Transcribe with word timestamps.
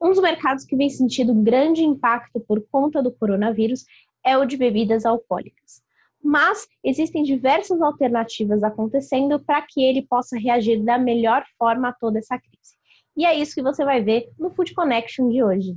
Um 0.00 0.10
dos 0.10 0.20
mercados 0.20 0.64
que 0.64 0.76
vem 0.76 0.90
sentindo 0.90 1.34
grande 1.34 1.82
impacto 1.82 2.38
por 2.40 2.60
conta 2.70 3.02
do 3.02 3.10
coronavírus 3.10 3.84
é 4.24 4.36
o 4.36 4.44
de 4.44 4.56
bebidas 4.56 5.06
alcoólicas. 5.06 5.82
Mas 6.22 6.66
existem 6.82 7.22
diversas 7.22 7.80
alternativas 7.80 8.62
acontecendo 8.62 9.38
para 9.38 9.62
que 9.62 9.82
ele 9.82 10.02
possa 10.02 10.38
reagir 10.38 10.82
da 10.82 10.98
melhor 10.98 11.44
forma 11.58 11.88
a 11.88 11.92
toda 11.92 12.18
essa 12.18 12.38
crise. 12.38 12.76
E 13.16 13.24
é 13.24 13.34
isso 13.34 13.54
que 13.54 13.62
você 13.62 13.84
vai 13.84 14.02
ver 14.02 14.28
no 14.38 14.50
Food 14.50 14.74
Connection 14.74 15.28
de 15.30 15.42
hoje. 15.42 15.76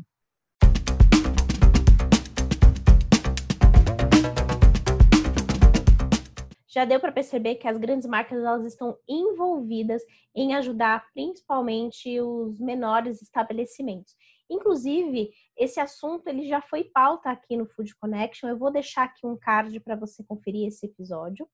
Já 6.69 6.85
deu 6.85 6.99
para 6.99 7.11
perceber 7.11 7.55
que 7.55 7.67
as 7.67 7.77
grandes 7.77 8.07
marcas 8.07 8.37
elas 8.37 8.65
estão 8.65 8.95
envolvidas 9.07 10.03
em 10.35 10.53
ajudar 10.55 11.03
principalmente 11.13 12.21
os 12.21 12.59
menores 12.59 13.21
estabelecimentos. 13.21 14.15
Inclusive, 14.49 15.31
esse 15.57 15.79
assunto 15.79 16.27
ele 16.27 16.47
já 16.47 16.61
foi 16.61 16.83
pauta 16.83 17.29
aqui 17.29 17.57
no 17.57 17.67
Food 17.67 17.95
Connection. 17.97 18.49
Eu 18.49 18.57
vou 18.57 18.71
deixar 18.71 19.03
aqui 19.03 19.25
um 19.25 19.37
card 19.37 19.79
para 19.79 19.95
você 19.95 20.23
conferir 20.23 20.67
esse 20.67 20.85
episódio. 20.85 21.47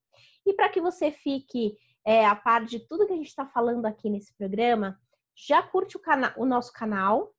E 0.45 0.53
para 0.53 0.69
que 0.69 0.79
você 0.79 1.11
fique 1.11 1.77
é, 2.05 2.25
a 2.25 2.35
par 2.35 2.63
de 2.65 2.79
tudo 2.79 3.07
que 3.07 3.13
a 3.13 3.17
gente 3.17 3.27
está 3.27 3.45
falando 3.45 3.85
aqui 3.85 4.09
nesse 4.09 4.33
programa, 4.37 4.97
já 5.35 5.61
curte 5.61 5.97
o, 5.97 6.01
o 6.37 6.45
nosso 6.45 6.71
canal, 6.71 7.34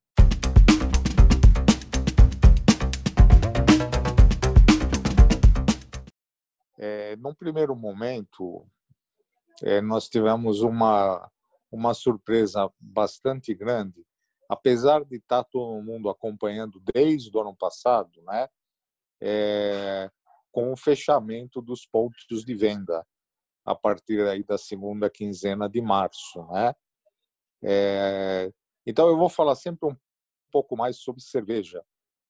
É, 6.77 7.15
num 7.15 7.33
primeiro 7.33 7.75
momento, 7.75 8.67
é, 9.63 9.81
nós 9.81 10.07
tivemos 10.07 10.61
uma, 10.61 11.29
uma 11.71 11.93
surpresa 11.93 12.71
bastante 12.79 13.53
grande, 13.55 14.05
apesar 14.47 15.03
de 15.03 15.17
estar 15.17 15.43
todo 15.43 15.81
mundo 15.81 16.09
acompanhando 16.09 16.81
desde 16.93 17.35
o 17.35 17.41
ano 17.41 17.55
passado, 17.55 18.21
né, 18.23 18.47
é, 19.19 20.09
com 20.51 20.71
o 20.71 20.77
fechamento 20.77 21.61
dos 21.61 21.85
pontos 21.85 22.45
de 22.45 22.55
venda 22.55 23.05
a 23.65 23.75
partir 23.75 24.25
aí 24.27 24.43
da 24.43 24.57
segunda 24.57 25.09
quinzena 25.09 25.67
de 25.67 25.81
março, 25.81 26.41
né? 26.47 26.73
É, 27.61 28.51
então 28.85 29.09
eu 29.09 29.17
vou 29.17 29.27
falar 29.27 29.55
sempre 29.55 29.89
um 29.89 29.95
pouco 30.51 30.77
mais 30.77 30.97
sobre 30.97 31.21
cerveja, 31.21 31.83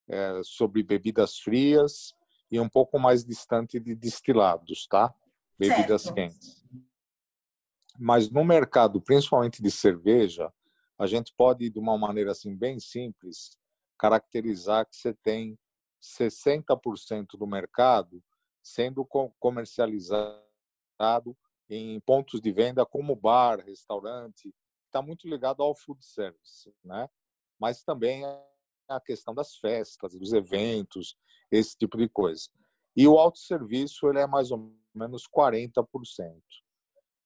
é, 0.07 0.41
sobre 0.43 0.81
bebidas 0.81 1.37
frias 1.37 2.15
e 2.51 2.59
um 2.59 2.69
pouco 2.69 2.97
mais 2.99 3.23
distante 3.25 3.79
de 3.79 3.95
destilados, 3.95 4.87
tá? 4.87 5.13
Bebidas 5.57 6.03
certo. 6.03 6.15
quentes. 6.15 6.63
Mas 7.99 8.29
no 8.29 8.43
mercado, 8.43 9.01
principalmente 9.01 9.61
de 9.61 9.71
cerveja, 9.71 10.53
a 10.97 11.07
gente 11.07 11.33
pode, 11.35 11.69
de 11.69 11.79
uma 11.79 11.97
maneira 11.97 12.31
assim 12.31 12.55
bem 12.55 12.79
simples, 12.79 13.57
caracterizar 13.97 14.85
que 14.85 14.95
você 14.95 15.13
tem 15.13 15.57
60% 16.01 17.37
do 17.37 17.47
mercado 17.47 18.23
sendo 18.63 19.07
comercializado 19.39 20.45
em 21.69 21.99
pontos 22.01 22.39
de 22.39 22.51
venda 22.51 22.85
como 22.85 23.15
bar, 23.15 23.59
restaurante, 23.65 24.53
está 24.85 25.01
muito 25.01 25.27
ligado 25.27 25.63
ao 25.63 25.75
food 25.75 26.03
service, 26.05 26.73
né? 26.83 27.09
Mas 27.59 27.83
também 27.83 28.23
a 28.95 29.01
questão 29.01 29.33
das 29.33 29.55
festas, 29.57 30.13
dos 30.13 30.33
eventos, 30.33 31.15
esse 31.51 31.77
tipo 31.77 31.97
de 31.97 32.07
coisa. 32.07 32.49
E 32.95 33.07
o 33.07 33.17
autosserviço 33.17 34.07
ele 34.07 34.19
é 34.19 34.27
mais 34.27 34.51
ou 34.51 34.73
menos 34.93 35.23
40%. 35.27 35.85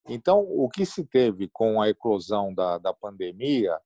Então, 0.08 0.40
o 0.40 0.70
que 0.70 0.86
se 0.86 1.06
teve 1.06 1.48
com 1.48 1.82
a 1.82 1.90
eclosão 1.90 2.54
da, 2.54 2.78
da 2.78 2.94
pandemia 2.94 3.80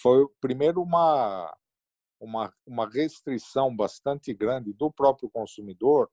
foi, 0.00 0.26
primeiro, 0.40 0.80
uma, 0.80 1.54
uma, 2.20 2.54
uma 2.64 2.88
restrição 2.88 3.74
bastante 3.74 4.32
grande 4.32 4.72
do 4.72 4.90
próprio 4.90 5.28
consumidor 5.28 6.10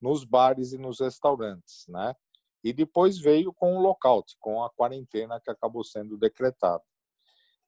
nos 0.00 0.24
bares 0.24 0.72
e 0.72 0.78
nos 0.78 1.00
restaurantes, 1.00 1.84
né? 1.88 2.14
E 2.62 2.72
depois 2.72 3.18
veio 3.18 3.52
com 3.52 3.76
o 3.76 3.80
lockout, 3.80 4.36
com 4.38 4.62
a 4.62 4.70
quarentena 4.70 5.40
que 5.40 5.50
acabou 5.50 5.84
sendo 5.84 6.16
decretada. 6.16 6.82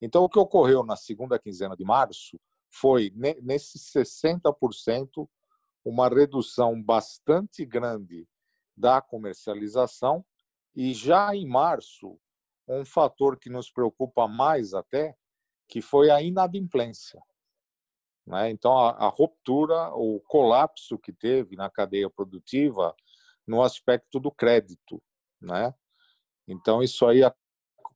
Então, 0.00 0.25
o 0.25 0.28
que 0.28 0.38
ocorreu 0.38 0.84
na 0.84 0.97
segunda 0.97 1.38
quinzena 1.38 1.77
de 1.77 1.84
março 1.84 2.38
foi, 2.71 3.12
nesses 3.43 3.91
60%, 3.93 5.29
uma 5.84 6.09
redução 6.09 6.81
bastante 6.83 7.65
grande 7.65 8.29
da 8.77 9.01
comercialização 9.01 10.25
e 10.75 10.93
já 10.93 11.34
em 11.34 11.47
março, 11.47 12.19
um 12.69 12.84
fator 12.84 13.39
que 13.39 13.49
nos 13.49 13.71
preocupa 13.71 14.29
mais 14.29 14.75
até, 14.75 15.17
que 15.67 15.81
foi 15.81 16.11
a 16.11 16.23
inadimplência. 16.23 17.21
Né? 18.27 18.51
Então, 18.51 18.77
a, 18.77 18.91
a 18.91 19.09
ruptura, 19.09 19.91
o 19.95 20.21
colapso 20.21 20.99
que 20.99 21.12
teve 21.12 21.56
na 21.56 21.71
cadeia 21.71 22.11
produtiva 22.11 22.95
no 23.47 23.62
aspecto 23.62 24.21
do 24.21 24.31
crédito. 24.31 25.03
Né? 25.41 25.75
Então, 26.47 26.83
isso 26.83 27.06
aí 27.06 27.21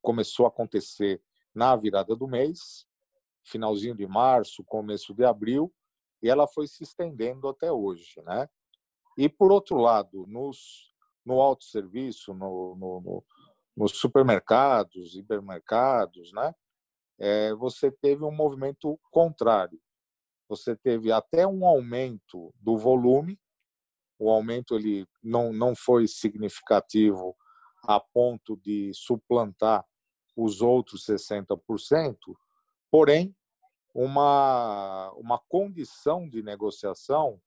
começou 0.01 0.45
a 0.45 0.49
acontecer 0.49 1.21
na 1.53 1.75
virada 1.75 2.15
do 2.15 2.27
mês, 2.27 2.87
finalzinho 3.43 3.95
de 3.95 4.07
março, 4.07 4.63
começo 4.63 5.13
de 5.13 5.23
abril, 5.25 5.73
e 6.21 6.29
ela 6.29 6.47
foi 6.47 6.67
se 6.67 6.83
estendendo 6.83 7.47
até 7.47 7.71
hoje, 7.71 8.21
né? 8.23 8.47
E 9.17 9.29
por 9.29 9.51
outro 9.51 9.77
lado, 9.77 10.25
nos 10.27 10.93
no 11.25 11.41
autosserviço, 11.41 12.33
no, 12.33 12.75
no, 12.75 13.01
no, 13.01 13.25
nos 13.77 13.93
supermercados, 13.93 15.15
hipermercados, 15.15 16.31
né? 16.33 16.53
É, 17.19 17.53
você 17.53 17.91
teve 17.91 18.23
um 18.23 18.31
movimento 18.31 18.99
contrário. 19.11 19.79
Você 20.49 20.75
teve 20.75 21.11
até 21.11 21.47
um 21.47 21.65
aumento 21.65 22.53
do 22.59 22.77
volume. 22.77 23.39
O 24.19 24.29
aumento 24.29 24.75
ele 24.75 25.07
não 25.21 25.53
não 25.53 25.75
foi 25.75 26.07
significativo 26.07 27.35
a 27.83 27.99
ponto 27.99 28.57
de 28.57 28.91
suplantar 28.93 29.85
os 30.35 30.61
outros 30.61 31.05
60%, 31.05 32.17
porém 32.93 33.35
uma, 33.91 35.11
uma 35.13 35.39
condição 35.39 36.29
de 36.29 36.43
negociação 36.43 37.41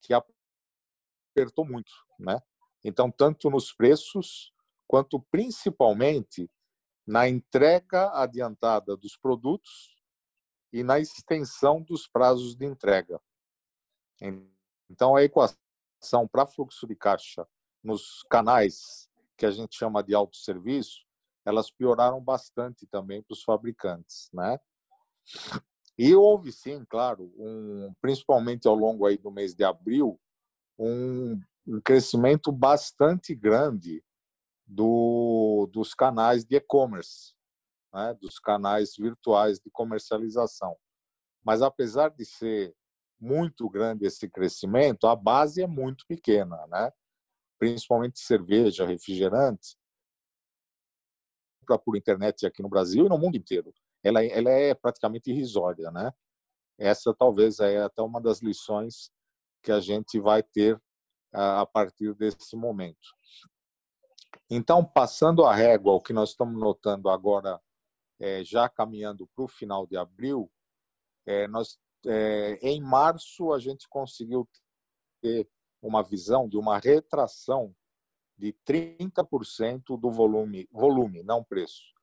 que 0.00 0.14
apertou 0.14 1.64
muito, 1.64 1.90
né? 2.16 2.40
Então, 2.84 3.10
tanto 3.10 3.50
nos 3.50 3.72
preços, 3.72 4.54
quanto 4.86 5.20
principalmente 5.28 6.48
na 7.04 7.28
entrega 7.28 8.12
adiantada 8.12 8.96
dos 8.96 9.16
produtos 9.16 10.00
e 10.72 10.84
na 10.84 11.00
extensão 11.00 11.82
dos 11.82 12.06
prazos 12.06 12.54
de 12.54 12.64
entrega. 12.64 13.20
Então, 14.88 15.16
a 15.16 15.24
equação 15.24 16.28
para 16.30 16.46
fluxo 16.46 16.86
de 16.86 16.94
caixa 16.94 17.44
nos 17.82 18.22
canais 18.30 19.10
que 19.36 19.46
a 19.46 19.50
gente 19.50 19.76
chama 19.76 20.00
de 20.00 20.14
autosserviço, 20.14 21.04
elas 21.44 21.72
pioraram 21.72 22.22
bastante 22.22 22.86
também 22.86 23.20
para 23.20 23.34
os 23.34 23.42
fabricantes, 23.42 24.30
né? 24.32 24.60
E 25.98 26.14
houve 26.14 26.52
sim, 26.52 26.84
claro, 26.84 27.32
um, 27.38 27.92
principalmente 28.00 28.68
ao 28.68 28.74
longo 28.74 29.06
aí 29.06 29.16
do 29.16 29.30
mês 29.30 29.54
de 29.54 29.64
abril, 29.64 30.20
um, 30.78 31.40
um 31.66 31.80
crescimento 31.80 32.52
bastante 32.52 33.34
grande 33.34 34.04
do, 34.66 35.68
dos 35.72 35.94
canais 35.94 36.44
de 36.44 36.56
e-commerce, 36.56 37.34
né, 37.94 38.14
dos 38.20 38.38
canais 38.38 38.94
virtuais 38.96 39.58
de 39.58 39.70
comercialização. 39.70 40.76
Mas 41.42 41.62
apesar 41.62 42.10
de 42.10 42.24
ser 42.26 42.74
muito 43.18 43.68
grande 43.70 44.04
esse 44.04 44.28
crescimento, 44.28 45.06
a 45.06 45.16
base 45.16 45.62
é 45.62 45.66
muito 45.66 46.04
pequena, 46.06 46.66
né? 46.66 46.92
principalmente 47.58 48.20
cerveja, 48.20 48.84
refrigerantes, 48.84 49.78
por 51.84 51.96
internet 51.96 52.46
aqui 52.46 52.62
no 52.62 52.68
Brasil 52.68 53.06
e 53.06 53.08
no 53.08 53.18
mundo 53.18 53.36
inteiro 53.36 53.72
ela, 54.06 54.24
ela 54.24 54.50
é 54.50 54.74
praticamente 54.74 55.30
irrisória, 55.30 55.90
né? 55.90 56.12
Essa 56.78 57.14
talvez 57.14 57.58
é 57.58 57.82
até 57.82 58.02
uma 58.02 58.20
das 58.20 58.40
lições 58.40 59.10
que 59.62 59.72
a 59.72 59.80
gente 59.80 60.20
vai 60.20 60.42
ter 60.42 60.80
a 61.32 61.66
partir 61.66 62.14
desse 62.14 62.54
momento. 62.54 63.14
Então, 64.48 64.84
passando 64.84 65.44
a 65.44 65.54
régua, 65.54 65.92
o 65.92 66.00
que 66.00 66.12
nós 66.12 66.30
estamos 66.30 66.58
notando 66.58 67.08
agora, 67.08 67.60
é, 68.20 68.44
já 68.44 68.68
caminhando 68.68 69.26
para 69.34 69.44
o 69.44 69.48
final 69.48 69.86
de 69.86 69.96
abril, 69.96 70.50
é, 71.26 71.48
nós, 71.48 71.78
é, 72.06 72.58
em 72.62 72.80
março 72.80 73.52
a 73.52 73.58
gente 73.58 73.88
conseguiu 73.88 74.48
ter 75.20 75.48
uma 75.82 76.02
visão 76.02 76.48
de 76.48 76.56
uma 76.56 76.78
retração 76.78 77.74
de 78.38 78.54
30% 78.66 79.98
do 79.98 80.10
volume, 80.10 80.68
volume, 80.70 81.22
não 81.22 81.42
preço, 81.42 81.95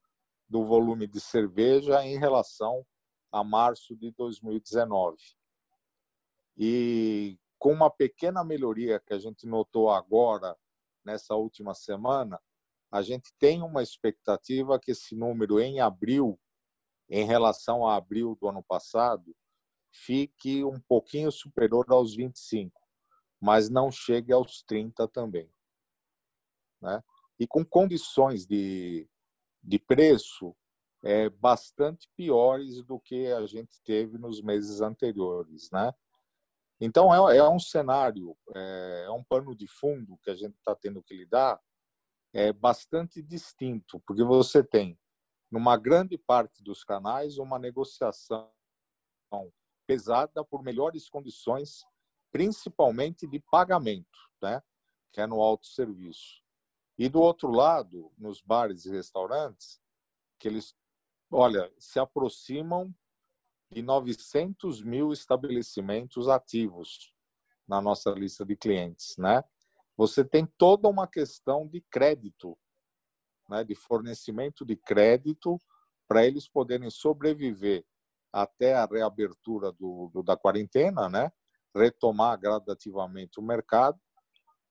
do 0.48 0.66
volume 0.66 1.08
de 1.08 1.20
cerveja 1.20 2.06
em 2.06 2.18
relação 2.18 2.86
a 3.32 3.44
março 3.44 3.96
de 3.96 4.12
2019. 4.12 5.18
E 6.58 7.38
com 7.58 7.72
uma 7.72 7.90
pequena 7.90 8.44
melhoria 8.44 9.00
que 9.00 9.14
a 9.14 9.18
gente 9.18 9.48
notou 9.48 9.90
agora, 9.90 10.56
nessa 11.04 11.36
última 11.36 11.74
semana, 11.74 12.40
a 12.92 13.02
gente 13.02 13.34
tem 13.40 13.62
uma 13.62 13.82
expectativa 13.82 14.80
que 14.80 14.92
esse 14.92 15.16
número 15.16 15.60
em 15.60 15.80
abril 15.80 16.40
em 17.10 17.26
relação 17.26 17.86
a 17.86 17.96
abril 17.96 18.38
do 18.40 18.48
ano 18.48 18.64
passado, 18.64 19.36
fique 19.92 20.64
um 20.64 20.80
pouquinho 20.80 21.32
superior 21.32 21.86
aos 21.90 22.16
25, 22.16 22.82
mas 23.40 23.70
não 23.70 23.92
chegue 23.92 24.34
aos 24.34 24.64
30 24.64 25.08
também. 25.10 25.48
Né? 26.82 27.04
E 27.40 27.46
com 27.46 27.64
condições 27.64 28.46
de, 28.46 29.08
de 29.64 29.80
preço 29.80 30.56
é, 31.04 31.30
bastante 31.30 32.10
piores 32.16 32.84
do 32.84 33.00
que 33.00 33.28
a 33.28 33.46
gente 33.46 33.82
teve 33.84 34.18
nos 34.18 34.42
meses 34.42 34.82
anteriores. 34.82 35.70
Né? 35.72 35.94
Então, 36.80 37.14
é, 37.30 37.38
é 37.38 37.50
um 37.50 37.60
cenário, 37.60 38.36
é, 38.56 39.04
é 39.08 39.12
um 39.12 39.24
pano 39.24 39.56
de 39.56 39.68
fundo 39.68 40.18
que 40.24 40.30
a 40.30 40.36
gente 40.36 40.56
está 40.56 40.76
tendo 40.76 41.02
que 41.02 41.16
lidar 41.16 41.62
é 42.34 42.52
bastante 42.52 43.22
distinto, 43.22 44.02
porque 44.08 44.24
você 44.24 44.64
tem, 44.64 45.00
numa 45.52 45.78
grande 45.78 46.18
parte 46.18 46.64
dos 46.64 46.84
canais, 46.84 47.38
uma 47.38 47.60
negociação 47.60 48.50
pesada 49.86 50.44
por 50.44 50.64
melhores 50.64 51.08
condições, 51.08 51.86
principalmente 52.32 53.28
de 53.28 53.40
pagamento, 53.40 54.18
né? 54.42 54.64
que 55.12 55.22
é 55.22 55.28
no 55.28 55.42
autosserviço. 55.42 56.43
E 56.98 57.10
do 57.10 57.20
outro 57.20 57.50
lado, 57.50 58.12
nos 58.18 58.42
bares 58.42 58.86
e 58.86 58.92
restaurantes, 58.92 59.82
que 60.40 60.48
eles, 60.48 60.76
olha, 61.32 61.72
se 61.80 62.00
aproximam 62.00 62.94
de 63.72 63.82
900 63.82 64.84
mil 64.84 65.12
estabelecimentos 65.12 66.28
ativos 66.28 67.14
na 67.68 67.82
nossa 67.82 68.12
lista 68.12 68.46
de 68.46 68.56
clientes, 68.56 69.16
né? 69.18 69.44
você 69.96 70.24
tem 70.24 70.46
toda 70.58 70.88
uma 70.88 71.08
questão 71.08 71.68
de 71.68 71.82
crédito, 71.82 72.58
né, 73.50 73.64
de 73.64 73.76
fornecimento 73.76 74.66
de 74.66 74.76
crédito 74.76 75.60
para 76.08 76.26
eles 76.26 76.48
poderem 76.48 76.90
sobreviver 76.90 77.86
até 78.32 78.74
a 78.74 78.86
reabertura 78.86 79.72
do, 79.72 80.10
do, 80.12 80.24
da 80.24 80.36
quarentena, 80.36 81.08
né, 81.10 81.32
retomar 81.76 82.40
gradativamente 82.40 83.40
o 83.40 83.44
mercado 83.44 84.00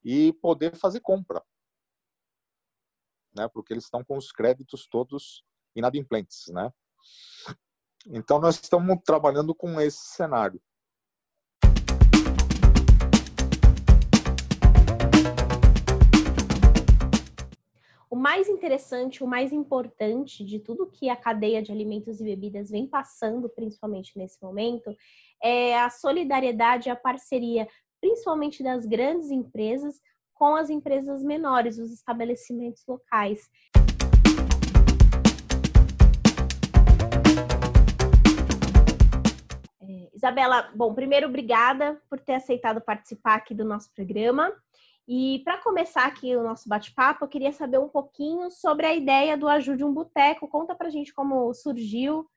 e 0.04 0.32
poder 0.34 0.76
fazer 0.76 1.00
compra, 1.00 1.42
né, 3.34 3.48
porque 3.48 3.72
eles 3.72 3.84
estão 3.84 4.04
com 4.04 4.16
os 4.16 4.30
créditos 4.30 4.86
todos 4.86 5.44
inadimplentes, 5.74 6.48
né. 6.48 6.72
Então 8.06 8.40
nós 8.40 8.60
estamos 8.60 8.98
trabalhando 9.04 9.54
com 9.54 9.80
esse 9.80 9.98
cenário. 9.98 10.60
o 18.12 18.16
mais 18.16 18.46
interessante, 18.46 19.24
o 19.24 19.26
mais 19.26 19.54
importante 19.54 20.44
de 20.44 20.58
tudo 20.58 20.90
que 20.90 21.08
a 21.08 21.16
cadeia 21.16 21.62
de 21.62 21.72
alimentos 21.72 22.20
e 22.20 22.24
bebidas 22.24 22.68
vem 22.68 22.86
passando, 22.86 23.48
principalmente 23.48 24.18
nesse 24.18 24.36
momento, 24.42 24.94
é 25.42 25.80
a 25.80 25.88
solidariedade 25.88 26.90
a 26.90 26.94
parceria, 26.94 27.66
principalmente 28.02 28.62
das 28.62 28.84
grandes 28.84 29.30
empresas 29.30 29.98
com 30.42 30.56
as 30.56 30.70
empresas 30.70 31.22
menores, 31.22 31.78
os 31.78 31.92
estabelecimentos 31.92 32.84
locais. 32.84 33.48
É, 39.80 40.10
Isabela, 40.12 40.68
bom, 40.74 40.92
primeiro, 40.94 41.28
obrigada 41.28 42.02
por 42.10 42.18
ter 42.18 42.34
aceitado 42.34 42.80
participar 42.80 43.36
aqui 43.36 43.54
do 43.54 43.64
nosso 43.64 43.94
programa. 43.94 44.52
E 45.06 45.42
para 45.44 45.62
começar 45.62 46.06
aqui 46.06 46.34
o 46.34 46.42
nosso 46.42 46.68
bate-papo, 46.68 47.24
eu 47.24 47.28
queria 47.28 47.52
saber 47.52 47.78
um 47.78 47.88
pouquinho 47.88 48.50
sobre 48.50 48.84
a 48.84 48.92
ideia 48.96 49.36
do 49.36 49.48
Ajude 49.48 49.84
um 49.84 49.94
Boteco. 49.94 50.48
Conta 50.48 50.74
para 50.74 50.88
a 50.88 50.90
gente 50.90 51.14
como 51.14 51.54
surgiu, 51.54 52.28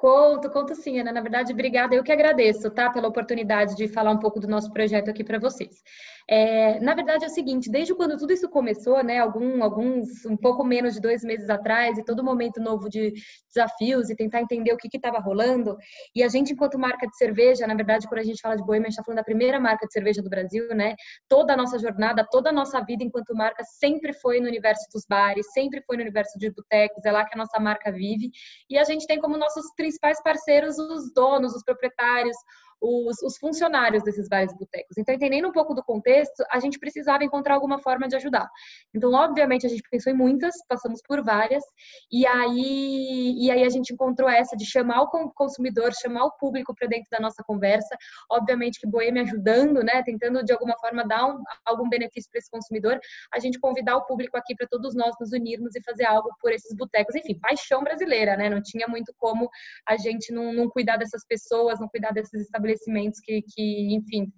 Conto, 0.00 0.48
conto 0.48 0.74
sim, 0.74 0.98
Ana. 0.98 1.12
Na 1.12 1.20
verdade, 1.20 1.52
obrigada. 1.52 1.94
Eu 1.94 2.02
que 2.02 2.10
agradeço, 2.10 2.70
tá? 2.70 2.88
Pela 2.88 3.06
oportunidade 3.06 3.76
de 3.76 3.86
falar 3.86 4.12
um 4.12 4.18
pouco 4.18 4.40
do 4.40 4.48
nosso 4.48 4.72
projeto 4.72 5.10
aqui 5.10 5.22
para 5.22 5.38
vocês. 5.38 5.82
É, 6.26 6.80
na 6.80 6.94
verdade, 6.94 7.24
é 7.24 7.26
o 7.26 7.30
seguinte, 7.30 7.70
desde 7.70 7.94
quando 7.94 8.16
tudo 8.16 8.32
isso 8.32 8.48
começou, 8.48 9.04
né? 9.04 9.18
Algum, 9.18 9.62
alguns, 9.62 10.24
um 10.24 10.38
pouco 10.38 10.64
menos 10.64 10.94
de 10.94 11.00
dois 11.02 11.22
meses 11.22 11.50
atrás, 11.50 11.98
e 11.98 12.04
todo 12.04 12.24
momento 12.24 12.62
novo 12.62 12.88
de 12.88 13.12
desafios 13.52 14.08
e 14.08 14.16
tentar 14.16 14.40
entender 14.40 14.72
o 14.72 14.78
que 14.78 14.88
estava 14.96 15.18
rolando. 15.18 15.76
E 16.14 16.22
a 16.22 16.28
gente, 16.28 16.54
enquanto 16.54 16.78
marca 16.78 17.06
de 17.06 17.16
cerveja, 17.18 17.66
na 17.66 17.74
verdade, 17.74 18.08
quando 18.08 18.20
a 18.20 18.24
gente 18.24 18.40
fala 18.40 18.56
de 18.56 18.64
Boêmia, 18.64 18.86
a 18.86 18.90
gente 18.90 18.92
está 18.92 19.04
falando 19.04 19.18
da 19.18 19.24
primeira 19.24 19.60
marca 19.60 19.86
de 19.86 19.92
cerveja 19.92 20.22
do 20.22 20.30
Brasil, 20.30 20.66
né? 20.68 20.94
Toda 21.28 21.52
a 21.52 21.56
nossa 21.56 21.78
jornada, 21.78 22.26
toda 22.30 22.48
a 22.48 22.52
nossa 22.52 22.80
vida 22.80 23.04
enquanto 23.04 23.34
marca 23.34 23.62
sempre 23.64 24.14
foi 24.14 24.40
no 24.40 24.46
universo 24.46 24.86
dos 24.94 25.04
bares, 25.06 25.44
sempre 25.52 25.82
foi 25.82 25.96
no 25.96 26.02
universo 26.02 26.38
de 26.38 26.50
botecos, 26.50 27.04
é 27.04 27.12
lá 27.12 27.26
que 27.26 27.34
a 27.34 27.38
nossa 27.38 27.60
marca 27.60 27.92
vive. 27.92 28.30
E 28.70 28.78
a 28.78 28.84
gente 28.84 29.06
tem 29.06 29.20
como 29.20 29.36
nossos 29.36 29.66
principais 29.74 29.89
parceiros 30.22 30.78
os 30.78 31.12
donos, 31.12 31.54
os 31.54 31.62
proprietários, 31.62 32.36
os, 32.80 33.22
os 33.22 33.36
funcionários 33.36 34.02
desses 34.02 34.26
e 34.26 34.56
botecos. 34.56 34.96
Então, 34.96 35.14
entendendo 35.14 35.48
um 35.48 35.52
pouco 35.52 35.74
do 35.74 35.82
contexto, 35.82 36.44
a 36.50 36.58
gente 36.58 36.78
precisava 36.78 37.24
encontrar 37.24 37.54
alguma 37.54 37.78
forma 37.78 38.08
de 38.08 38.16
ajudar. 38.16 38.48
Então, 38.94 39.12
obviamente, 39.12 39.66
a 39.66 39.68
gente 39.68 39.82
pensou 39.90 40.12
em 40.12 40.16
muitas, 40.16 40.54
passamos 40.66 41.00
por 41.06 41.22
várias, 41.22 41.62
e 42.10 42.26
aí, 42.26 43.34
e 43.38 43.50
aí 43.50 43.64
a 43.64 43.68
gente 43.68 43.92
encontrou 43.92 44.28
essa 44.28 44.56
de 44.56 44.64
chamar 44.64 45.02
o 45.02 45.30
consumidor, 45.32 45.92
chamar 45.92 46.24
o 46.24 46.32
público 46.32 46.74
para 46.74 46.88
dentro 46.88 47.08
da 47.10 47.20
nossa 47.20 47.42
conversa. 47.42 47.96
Obviamente 48.30 48.80
que 48.80 48.86
Boêmia 48.86 49.22
ajudando, 49.22 49.82
né, 49.82 50.02
tentando 50.02 50.42
de 50.42 50.52
alguma 50.52 50.76
forma 50.78 51.06
dar 51.06 51.26
um, 51.26 51.42
algum 51.64 51.88
benefício 51.88 52.30
para 52.30 52.38
esse 52.38 52.50
consumidor, 52.50 52.98
a 53.32 53.38
gente 53.38 53.58
convidar 53.58 53.96
o 53.96 54.06
público 54.06 54.36
aqui 54.36 54.54
para 54.54 54.66
todos 54.66 54.94
nós 54.94 55.14
nos 55.20 55.32
unirmos 55.32 55.74
e 55.74 55.82
fazer 55.82 56.04
algo 56.04 56.30
por 56.40 56.52
esses 56.52 56.74
botecos. 56.74 57.14
Enfim, 57.14 57.38
paixão 57.38 57.82
brasileira, 57.82 58.36
né? 58.36 58.48
Não 58.48 58.62
tinha 58.62 58.88
muito 58.88 59.12
como 59.18 59.50
a 59.86 59.96
gente 59.96 60.32
não, 60.32 60.52
não 60.52 60.68
cuidar 60.68 60.96
dessas 60.96 61.24
pessoas, 61.26 61.78
não 61.80 61.88
cuidar 61.88 62.12
desses 62.12 62.40
estabelecimentos 62.42 62.69
estabelecimentos 62.72 63.20
que, 63.20 63.42
que, 63.42 63.94
enfim, 63.94 64.32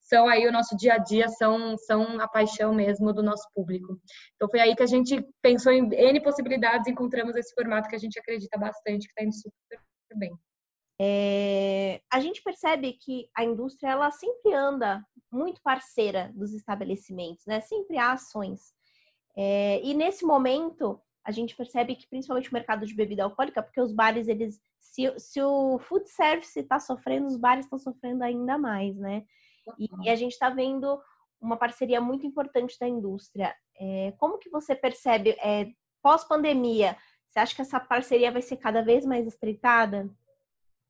são 0.00 0.28
aí 0.28 0.46
o 0.46 0.52
nosso 0.52 0.76
dia 0.76 0.94
a 0.94 0.98
dia, 0.98 1.28
são, 1.28 1.76
são 1.78 2.20
a 2.20 2.26
paixão 2.26 2.74
mesmo 2.74 3.12
do 3.12 3.22
nosso 3.22 3.48
público. 3.54 3.96
Então 4.34 4.48
foi 4.50 4.60
aí 4.60 4.74
que 4.74 4.82
a 4.82 4.86
gente 4.86 5.24
pensou 5.40 5.72
em 5.72 5.88
N 5.92 6.20
possibilidades, 6.20 6.88
encontramos 6.88 7.36
esse 7.36 7.54
formato 7.54 7.88
que 7.88 7.94
a 7.94 7.98
gente 7.98 8.18
acredita 8.18 8.58
bastante, 8.58 9.06
que 9.06 9.12
está 9.12 9.22
indo 9.22 9.34
super 9.34 9.80
bem. 10.16 10.32
É, 11.02 12.02
a 12.12 12.20
gente 12.20 12.42
percebe 12.42 12.92
que 12.92 13.28
a 13.34 13.44
indústria 13.44 13.90
ela 13.90 14.10
sempre 14.10 14.52
anda 14.52 15.02
muito 15.32 15.62
parceira 15.62 16.30
dos 16.34 16.52
estabelecimentos, 16.52 17.46
né? 17.46 17.60
Sempre 17.60 17.96
há 17.96 18.12
ações. 18.12 18.74
É, 19.36 19.80
e 19.82 19.94
nesse 19.94 20.26
momento 20.26 21.00
a 21.24 21.30
gente 21.30 21.56
percebe 21.56 21.94
que 21.94 22.08
principalmente 22.08 22.50
o 22.50 22.54
mercado 22.54 22.86
de 22.86 22.94
bebida 22.94 23.24
alcoólica, 23.24 23.62
porque 23.62 23.80
os 23.80 23.92
bares 23.92 24.28
eles 24.28 24.60
se, 24.80 25.12
se 25.18 25.42
o 25.42 25.78
food 25.78 26.08
service 26.08 26.58
está 26.58 26.80
sofrendo, 26.80 27.26
os 27.26 27.36
bares 27.36 27.66
estão 27.66 27.78
sofrendo 27.78 28.24
ainda 28.24 28.58
mais, 28.58 28.96
né? 28.96 29.24
E, 29.78 29.88
e 30.02 30.10
a 30.10 30.16
gente 30.16 30.32
está 30.32 30.50
vendo 30.50 31.00
uma 31.40 31.56
parceria 31.56 32.00
muito 32.00 32.26
importante 32.26 32.78
da 32.78 32.88
indústria. 32.88 33.54
É, 33.78 34.12
como 34.18 34.38
que 34.38 34.50
você 34.50 34.74
percebe, 34.74 35.30
é, 35.42 35.68
pós-pandemia, 36.02 36.96
você 37.28 37.38
acha 37.38 37.54
que 37.54 37.62
essa 37.62 37.78
parceria 37.78 38.32
vai 38.32 38.42
ser 38.42 38.56
cada 38.56 38.82
vez 38.82 39.06
mais 39.06 39.26
estreitada? 39.26 40.10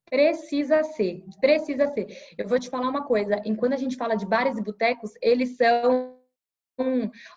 Precisa 0.07 0.83
ser, 0.83 1.25
precisa 1.41 1.87
ser. 1.89 2.07
Eu 2.37 2.49
vou 2.49 2.59
te 2.59 2.71
falar 2.71 2.89
uma 2.89 3.05
coisa, 3.05 3.41
enquanto 3.45 3.75
a 3.75 3.77
gente 3.77 3.97
fala 3.97 4.17
de 4.17 4.27
bares 4.27 4.57
e 4.59 4.63
botecos, 4.63 5.13
eles 5.21 5.57
são 5.57 6.20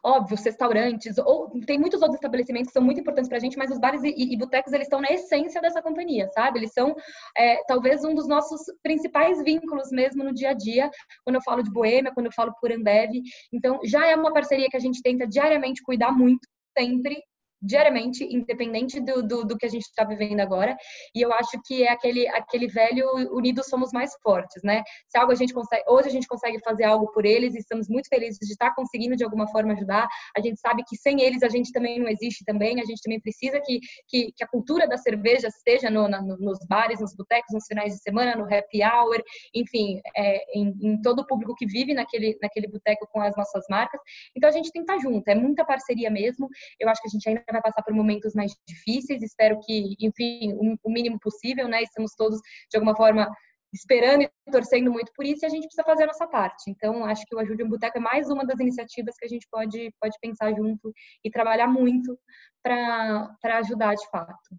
óbvio, 0.03 0.37
restaurantes, 0.37 1.17
ou 1.17 1.49
tem 1.65 1.77
muitos 1.79 2.01
outros 2.01 2.15
estabelecimentos 2.15 2.67
que 2.67 2.73
são 2.73 2.83
muito 2.83 2.99
importantes 2.99 3.27
para 3.27 3.37
a 3.37 3.41
gente, 3.41 3.57
mas 3.57 3.71
os 3.71 3.79
bares 3.79 4.03
e, 4.03 4.33
e, 4.33 4.37
botecos, 4.37 4.71
eles 4.73 4.85
estão 4.85 5.01
na 5.01 5.11
essência 5.11 5.61
dessa 5.61 5.81
companhia, 5.81 6.29
sabe? 6.29 6.59
Eles 6.59 6.73
são 6.73 6.95
é, 7.37 7.63
talvez 7.65 8.03
um 8.03 8.15
dos 8.15 8.27
nossos 8.27 8.61
principais 8.81 9.43
vínculos 9.43 9.89
mesmo 9.91 10.23
no 10.23 10.33
dia 10.33 10.51
a 10.51 10.53
dia, 10.53 10.89
quando 11.23 11.35
eu 11.35 11.41
falo 11.41 11.63
de 11.63 11.71
Boêmia, 11.71 12.13
quando 12.13 12.27
eu 12.27 12.33
falo 12.33 12.53
por 12.59 12.71
Ambev. 12.71 13.11
Então, 13.51 13.79
já 13.83 14.05
é 14.07 14.15
uma 14.15 14.33
parceria 14.33 14.69
que 14.69 14.77
a 14.77 14.81
gente 14.81 15.01
tenta 15.01 15.27
diariamente 15.27 15.81
cuidar 15.83 16.11
muito, 16.11 16.47
sempre, 16.77 17.21
diariamente, 17.63 18.23
independente 18.23 18.99
do, 18.99 19.23
do, 19.23 19.45
do 19.45 19.57
que 19.57 19.65
a 19.65 19.69
gente 19.69 19.83
está 19.83 20.03
vivendo 20.03 20.41
agora. 20.41 20.75
E 21.15 21.21
eu 21.21 21.31
acho 21.33 21.59
que 21.65 21.83
é 21.83 21.91
aquele, 21.91 22.27
aquele 22.27 22.67
velho 22.67 23.07
unidos 23.31 23.67
somos 23.67 23.91
mais 23.93 24.11
fortes, 24.21 24.61
né? 24.63 24.83
Se 25.07 25.17
algo 25.17 25.31
a 25.31 25.35
gente 25.35 25.53
consegue, 25.53 25.83
hoje 25.87 26.09
a 26.09 26.11
gente 26.11 26.27
consegue 26.27 26.59
fazer 26.59 26.83
algo 26.83 27.11
por 27.11 27.25
eles 27.25 27.55
e 27.55 27.59
estamos 27.59 27.87
muito 27.87 28.09
felizes 28.09 28.39
de 28.39 28.51
estar 28.51 28.75
conseguindo 28.75 29.15
de 29.15 29.23
alguma 29.23 29.47
forma 29.47 29.73
ajudar. 29.73 30.07
A 30.35 30.41
gente 30.41 30.59
sabe 30.59 30.83
que 30.87 30.97
sem 30.97 31.21
eles 31.21 31.41
a 31.41 31.49
gente 31.49 31.71
também 31.71 31.99
não 31.99 32.09
existe 32.09 32.43
também. 32.43 32.81
A 32.81 32.85
gente 32.85 33.01
também 33.01 33.21
precisa 33.21 33.61
que, 33.61 33.79
que, 34.07 34.31
que 34.35 34.43
a 34.43 34.47
cultura 34.47 34.87
da 34.87 34.97
cerveja 34.97 35.47
esteja 35.47 35.89
no, 35.89 36.07
na, 36.07 36.21
nos 36.21 36.59
bares, 36.67 36.99
nos 36.99 37.15
botecos, 37.15 37.53
nos 37.53 37.65
finais 37.65 37.93
de 37.93 38.01
semana, 38.01 38.35
no 38.35 38.43
happy 38.43 38.83
hour, 38.83 39.21
enfim, 39.55 40.01
é, 40.15 40.59
em, 40.59 40.73
em, 40.81 41.01
todo 41.01 41.19
o 41.19 41.27
público 41.27 41.55
que 41.55 41.65
vive 41.65 41.93
naquele, 41.93 42.37
naquele 42.41 42.67
boteco 42.67 43.07
com 43.11 43.21
as 43.21 43.35
nossas 43.37 43.63
marcas. 43.69 44.01
Então 44.35 44.49
a 44.49 44.53
gente 44.53 44.71
tem 44.71 44.83
que 44.83 44.91
estar 44.91 45.01
junto, 45.01 45.27
é 45.27 45.35
muita 45.35 45.63
parceria 45.63 46.09
mesmo. 46.09 46.49
Eu 46.79 46.89
acho 46.89 47.01
que 47.01 47.07
a 47.07 47.11
gente 47.11 47.29
ainda 47.29 47.52
vai 47.53 47.61
passar 47.61 47.81
por 47.83 47.93
momentos 47.93 48.33
mais 48.33 48.51
difíceis. 48.67 49.23
Espero 49.23 49.59
que, 49.61 49.95
enfim, 49.99 50.53
o 50.83 50.91
mínimo 50.91 51.19
possível, 51.19 51.67
né? 51.67 51.81
Estamos 51.81 52.13
todos, 52.15 52.39
de 52.69 52.77
alguma 52.77 52.95
forma, 52.95 53.29
esperando 53.73 54.23
e 54.23 54.51
torcendo 54.51 54.91
muito 54.91 55.11
por 55.15 55.25
isso 55.25 55.43
e 55.43 55.47
a 55.47 55.49
gente 55.49 55.63
precisa 55.63 55.83
fazer 55.83 56.03
a 56.03 56.07
nossa 56.07 56.27
parte. 56.27 56.69
Então, 56.69 57.03
acho 57.05 57.25
que 57.25 57.35
o 57.35 57.39
Ajude 57.39 57.63
um 57.63 57.69
Boteco 57.69 57.97
é 57.97 58.01
mais 58.01 58.29
uma 58.29 58.45
das 58.45 58.59
iniciativas 58.59 59.15
que 59.17 59.25
a 59.25 59.29
gente 59.29 59.47
pode, 59.49 59.91
pode 59.99 60.15
pensar 60.21 60.53
junto 60.53 60.93
e 61.23 61.31
trabalhar 61.31 61.67
muito 61.67 62.17
para 62.61 63.35
ajudar 63.59 63.95
de 63.95 64.07
fato. 64.09 64.55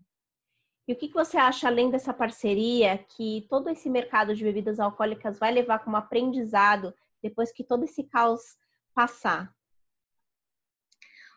E 0.86 0.92
o 0.92 0.96
que, 0.96 1.08
que 1.08 1.14
você 1.14 1.38
acha, 1.38 1.68
além 1.68 1.90
dessa 1.90 2.12
parceria, 2.12 2.98
que 3.16 3.46
todo 3.48 3.70
esse 3.70 3.88
mercado 3.88 4.34
de 4.34 4.44
bebidas 4.44 4.78
alcoólicas 4.78 5.38
vai 5.38 5.50
levar 5.50 5.78
como 5.78 5.96
aprendizado 5.96 6.92
depois 7.22 7.52
que 7.52 7.64
todo 7.64 7.84
esse 7.84 8.04
caos 8.04 8.42
passar? 8.94 9.50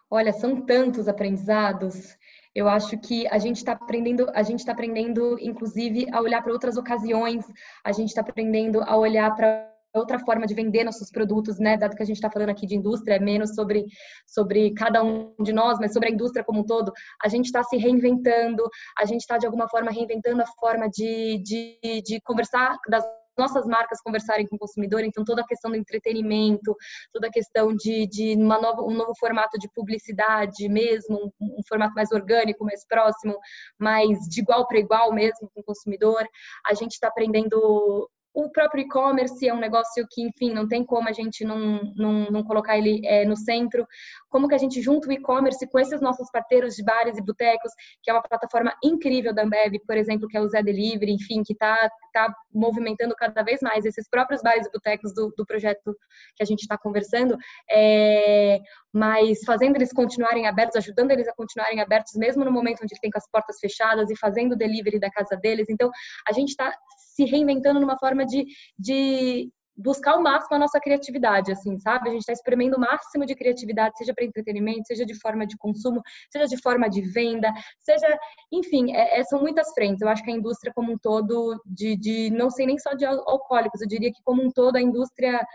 Olha, 0.10 0.32
são 0.32 0.62
tantos 0.62 1.08
aprendizados. 1.08 2.18
Eu 2.56 2.68
acho 2.68 2.98
que 2.98 3.28
a 3.28 3.38
gente 3.38 3.58
está 3.58 3.74
aprendendo, 3.74 4.28
a 4.34 4.42
gente 4.42 4.60
está 4.60 4.72
aprendendo, 4.72 5.38
inclusive, 5.40 6.08
a 6.12 6.22
olhar 6.22 6.42
para 6.42 6.54
outras 6.54 6.78
ocasiões. 6.78 7.46
A 7.84 7.92
gente 7.92 8.10
está 8.10 8.22
aprendendo 8.22 8.82
a 8.82 8.96
olhar 8.98 9.36
para 9.36 9.70
outra 9.94 10.20
forma 10.20 10.46
de 10.46 10.54
vender 10.54 10.84
nossos 10.84 11.12
produtos, 11.12 11.60
né? 11.60 11.76
Dado 11.78 11.96
que 11.96 12.04
a 12.04 12.06
gente 12.06 12.18
está 12.18 12.30
falando 12.30 12.50
aqui 12.50 12.66
de 12.66 12.76
indústria, 12.76 13.16
é 13.16 13.20
menos 13.20 13.54
sobre, 13.54 13.86
sobre 14.26 14.74
cada 14.74 15.04
um 15.04 15.34
de 15.42 15.52
nós, 15.52 15.78
mas 15.80 15.94
sobre 15.94 16.10
a 16.10 16.12
indústria 16.12 16.44
como 16.44 16.62
um 16.62 16.66
todo. 16.66 16.92
A 17.24 17.28
gente 17.28 17.46
está 17.46 17.64
se 17.64 17.78
reinventando, 17.78 18.64
a 18.98 19.06
gente 19.06 19.22
está, 19.22 19.38
de 19.38 19.46
alguma 19.46 19.68
forma, 19.68 19.92
reinventando 19.92 20.42
a 20.42 20.48
forma 20.60 20.90
de, 20.90 21.42
de, 21.44 22.02
de 22.02 22.22
conversar 22.22 22.78
das 22.90 23.04
nossas 23.38 23.65
marcas 23.65 24.01
conversarem 24.01 24.48
com 24.48 24.56
o 24.56 24.60
consumidor, 24.60 25.03
então 25.03 25.24
toda 25.24 25.41
a 25.41 25.48
questão 25.48 25.72
do 25.72 25.77
entretenimento, 25.77 26.75
toda 27.13 27.27
a 27.27 27.32
questão 27.32 27.75
de, 27.75 28.08
de 28.08 28.36
uma 28.36 28.60
nova, 28.60 28.82
um 28.82 28.94
novo 28.94 29.13
formato 29.20 29.58
de 29.60 29.70
publicidade 29.70 30.67
mesmo, 30.67 31.32
um, 31.39 31.60
um 31.60 31.63
formato 31.67 31.94
mais 31.94 32.12
orgânico, 32.12 32.65
mais 32.65 32.86
próximo, 32.86 33.38
mais 33.77 34.17
de 34.29 34.41
igual 34.41 34.67
para 34.67 34.79
igual 34.79 35.13
mesmo 35.13 35.50
com 35.53 35.62
o 35.62 35.63
consumidor. 35.63 36.25
A 36.65 36.74
gente 36.74 36.91
está 36.91 37.08
aprendendo 37.08 38.10
o 38.38 38.51
próprio 38.51 38.84
e-commerce 38.84 39.48
é 39.48 39.51
um 39.51 39.60
negócio 39.60 40.06
que, 40.12 40.22
enfim, 40.22 40.53
não 40.53 40.67
tem 40.67 40.86
como 40.86 41.10
a 41.10 41.12
gente 41.12 41.44
não, 41.44 41.82
não, 41.96 42.29
não 42.29 42.44
colocar 42.44 42.77
ele 42.77 43.01
é, 43.03 43.25
no 43.25 43.36
centro. 43.36 43.84
Como 44.29 44.48
que 44.48 44.53
a 44.53 44.60
gente 44.60 44.79
junta 44.79 45.10
o 45.10 45.12
e-commerce 45.12 45.67
com 45.67 45.79
esses 45.79 46.00
nossos 46.00 46.29
parceiros 46.29 46.75
de 46.75 46.84
bares 46.84 47.17
e 47.17 47.22
botecos, 47.24 47.72
que 48.03 48.12
é 48.12 48.13
uma 48.13 48.22
plataforma 48.22 48.72
incrível 48.84 49.34
da 49.34 49.41
Ambev, 49.41 49.79
por 49.88 49.98
exemplo, 49.98 50.27
que 50.27 50.38
é 50.38 50.41
o 50.41 50.48
Zé 50.48 50.62
Delivery, 50.62 51.13
enfim, 51.13 51.41
que 51.41 51.53
está 51.53 51.89
tá 52.13 52.32
movimentando 52.53 53.15
cada 53.15 53.41
vez 53.41 53.60
mais 53.60 53.86
esses 53.86 54.08
próprios 54.08 54.44
bares 54.44 54.67
e 54.67 54.72
botecos 54.72 55.15
do, 55.15 55.34
do 55.36 55.44
projeto 55.44 55.96
que 56.36 56.44
a 56.44 56.46
gente 56.46 56.62
está 56.62 56.77
conversando, 56.77 57.36
é, 57.67 58.60
mas 58.94 59.39
fazendo 59.48 59.77
eles 59.77 59.91
continuarem 59.91 60.46
abertos, 60.46 60.75
ajudando 60.75 61.10
eles 61.10 61.27
a 61.27 61.34
continuarem 61.34 61.82
abertos, 61.82 62.13
mesmo 62.13 62.46
no 62.46 62.51
momento 62.51 62.84
onde 62.84 62.94
ele 62.94 63.01
tem 63.01 63.10
com 63.10 63.17
as 63.17 63.27
portas 63.32 63.58
fechadas 63.60 64.12
e 64.12 64.15
fazendo 64.15 64.51
o 64.51 64.56
delivery 64.56 65.00
da 65.00 65.10
casa 65.10 65.36
deles. 65.36 65.67
Então, 65.72 65.89
a 66.27 66.32
gente 66.32 66.50
está 66.50 66.72
se 67.15 67.25
reinventando 67.25 67.79
numa 67.79 67.98
forma 67.98 68.26
de, 68.27 68.46
de 68.77 69.51
buscar 69.77 70.15
o 70.15 70.24
máximo 70.24 70.55
a 70.55 70.60
nossa 70.60 70.79
criatividade, 70.79 71.51
assim, 71.51 71.77
sabe? 71.77 72.10
A 72.10 72.12
gente 72.12 72.22
está 72.22 72.34
experimentando 72.34 72.77
o 72.77 72.79
máximo 72.79 73.25
de 73.25 73.36
criatividade, 73.36 73.98
seja 73.98 74.13
para 74.13 74.25
entretenimento, 74.25 74.88
seja 74.88 75.05
de 75.05 75.13
forma 75.19 75.46
de 75.46 75.55
consumo, 75.57 76.01
seja 76.31 76.48
de 76.48 76.60
forma 76.60 76.89
de 76.89 77.01
venda, 77.01 77.53
seja, 77.79 78.07
enfim, 78.51 78.91
é, 78.93 79.19
é, 79.19 79.24
são 79.24 79.39
muitas 79.39 79.72
frentes. 79.74 80.01
Eu 80.01 80.10
acho 80.10 80.24
que 80.24 80.31
a 80.31 80.36
indústria 80.36 80.74
como 80.75 80.91
um 80.91 80.98
todo, 80.98 81.62
de, 81.65 81.96
de 81.96 82.31
não 82.31 82.50
sei 82.50 82.65
nem 82.65 82.79
só 82.79 82.93
de 82.93 83.05
alcoólicos, 83.05 83.79
eu 83.81 83.88
diria 83.88 84.12
que 84.12 84.22
como 84.24 84.43
um 84.43 84.50
todo 84.50 84.77
a 84.77 84.81
indústria 84.81 85.46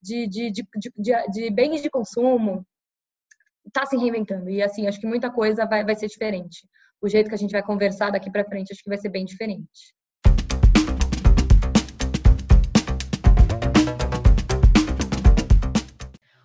de, 0.00 0.28
de, 0.28 0.50
de, 0.52 0.64
de, 0.96 1.26
de 1.30 1.50
bens 1.50 1.82
de 1.82 1.90
consumo 1.90 2.64
está 3.66 3.84
se 3.86 3.96
reinventando. 3.96 4.48
E 4.48 4.62
assim, 4.62 4.86
acho 4.86 5.00
que 5.00 5.06
muita 5.06 5.30
coisa 5.30 5.66
vai, 5.66 5.84
vai 5.84 5.96
ser 5.96 6.06
diferente. 6.06 6.68
O 7.00 7.08
jeito 7.08 7.28
que 7.28 7.34
a 7.34 7.38
gente 7.38 7.52
vai 7.52 7.62
conversar 7.62 8.10
daqui 8.10 8.30
para 8.30 8.44
frente, 8.44 8.72
acho 8.72 8.82
que 8.82 8.88
vai 8.88 8.98
ser 8.98 9.08
bem 9.08 9.24
diferente. 9.24 9.92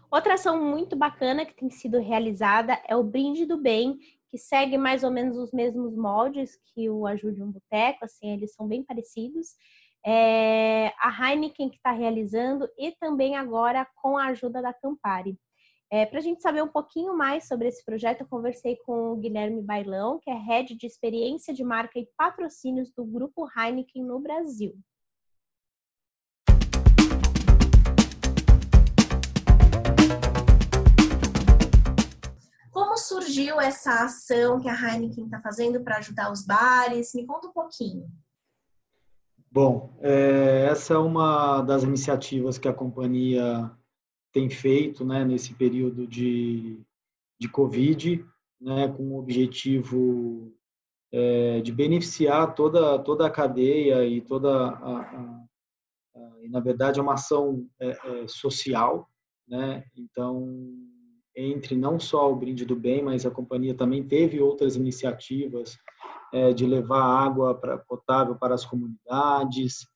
Outra 0.09 0.35
ação 0.35 0.63
muito 0.63 0.95
bacana 0.95 1.45
que 1.45 1.53
tem 1.53 1.69
sido 1.69 1.99
realizada 1.99 2.81
é 2.87 2.95
o 2.95 3.03
Brinde 3.03 3.45
do 3.45 3.57
Bem, 3.57 3.97
que 4.29 4.37
segue 4.37 4.77
mais 4.77 5.03
ou 5.03 5.11
menos 5.11 5.37
os 5.37 5.51
mesmos 5.51 5.95
moldes 5.95 6.57
que 6.73 6.89
o 6.89 7.05
Ajude 7.05 7.43
um 7.43 7.51
Boteco, 7.51 8.05
assim, 8.05 8.31
eles 8.31 8.53
são 8.53 8.67
bem 8.67 8.83
parecidos. 8.83 9.55
É 10.05 10.93
a 10.99 11.09
Heineken 11.09 11.69
que 11.69 11.75
está 11.75 11.91
realizando 11.91 12.69
e 12.77 12.93
também 12.93 13.35
agora 13.35 13.85
com 13.95 14.17
a 14.17 14.27
ajuda 14.27 14.61
da 14.61 14.73
Campari. 14.73 15.37
É, 15.91 16.05
Para 16.05 16.19
a 16.19 16.21
gente 16.21 16.41
saber 16.41 16.61
um 16.61 16.67
pouquinho 16.67 17.15
mais 17.17 17.47
sobre 17.47 17.67
esse 17.67 17.83
projeto, 17.83 18.21
eu 18.21 18.27
conversei 18.27 18.77
com 18.85 19.11
o 19.11 19.17
Guilherme 19.17 19.61
Bailão, 19.61 20.19
que 20.21 20.29
é 20.29 20.33
Head 20.33 20.75
de 20.75 20.85
Experiência 20.85 21.53
de 21.53 21.63
Marca 21.63 21.99
e 21.99 22.07
Patrocínios 22.17 22.91
do 22.91 23.05
Grupo 23.05 23.47
Heineken 23.57 24.03
no 24.03 24.19
Brasil. 24.19 24.73
Surgiu 33.07 33.59
essa 33.59 34.05
ação 34.05 34.59
que 34.59 34.67
a 34.67 34.73
Heineken 34.73 35.25
está 35.25 35.41
fazendo 35.41 35.81
para 35.83 35.97
ajudar 35.97 36.31
os 36.31 36.45
bares? 36.45 37.13
Me 37.13 37.25
conta 37.25 37.47
um 37.47 37.53
pouquinho. 37.53 38.07
Bom, 39.51 39.97
é, 40.01 40.67
essa 40.69 40.93
é 40.93 40.97
uma 40.97 41.61
das 41.61 41.83
iniciativas 41.83 42.57
que 42.57 42.67
a 42.67 42.73
companhia 42.73 43.71
tem 44.31 44.49
feito 44.49 45.05
né, 45.05 45.23
nesse 45.23 45.53
período 45.53 46.05
de, 46.05 46.79
de 47.39 47.49
Covid, 47.49 48.25
né, 48.59 48.87
com 48.89 49.03
o 49.03 49.19
objetivo 49.19 50.53
é, 51.11 51.61
de 51.61 51.71
beneficiar 51.71 52.53
toda, 52.53 52.99
toda 52.99 53.25
a 53.25 53.31
cadeia 53.31 54.05
e 54.05 54.21
toda 54.21 54.49
a, 54.51 54.67
a, 54.69 54.99
a 55.01 55.47
e 56.41 56.49
na 56.49 56.59
verdade 56.59 56.99
é 56.99 57.03
uma 57.03 57.13
ação 57.13 57.67
é, 57.79 57.89
é, 57.89 58.27
social, 58.27 59.09
né? 59.47 59.83
Então 59.95 60.47
entre 61.37 61.75
não 61.75 61.99
só 61.99 62.31
o 62.31 62.35
Brinde 62.35 62.65
do 62.65 62.75
Bem, 62.75 63.03
mas 63.03 63.25
a 63.25 63.31
companhia 63.31 63.75
também 63.75 64.03
teve 64.03 64.41
outras 64.41 64.75
iniciativas 64.75 65.77
é, 66.33 66.51
de 66.51 66.65
levar 66.65 67.03
água 67.03 67.53
pra, 67.53 67.77
potável 67.77 68.35
para 68.35 68.55
as 68.55 68.65
comunidades, 68.65 69.87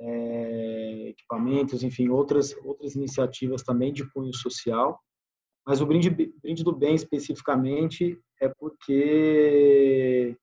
é, 0.00 1.08
equipamentos, 1.10 1.82
enfim, 1.82 2.08
outras, 2.08 2.56
outras 2.64 2.94
iniciativas 2.94 3.62
também 3.62 3.92
de 3.92 4.10
cunho 4.10 4.34
social. 4.34 4.98
Mas 5.66 5.82
o 5.82 5.86
Brinde, 5.86 6.08
Brinde 6.08 6.64
do 6.64 6.74
Bem, 6.74 6.94
especificamente, 6.94 8.18
é 8.40 8.48
porque 8.48 10.34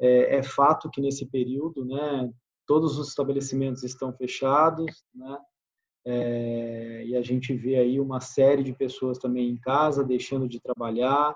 é, 0.00 0.36
é 0.36 0.42
fato 0.42 0.88
que 0.90 1.02
nesse 1.02 1.26
período, 1.26 1.84
né, 1.84 2.30
todos 2.66 2.98
os 2.98 3.08
estabelecimentos 3.08 3.82
estão 3.82 4.12
fechados, 4.14 5.04
né, 5.14 5.38
é, 6.04 7.04
e 7.06 7.16
a 7.16 7.22
gente 7.22 7.54
vê 7.54 7.76
aí 7.76 8.00
uma 8.00 8.20
série 8.20 8.62
de 8.62 8.72
pessoas 8.72 9.18
também 9.18 9.48
em 9.48 9.56
casa, 9.56 10.04
deixando 10.04 10.48
de 10.48 10.60
trabalhar, 10.60 11.34